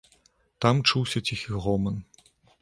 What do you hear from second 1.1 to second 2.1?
ціхі гоман.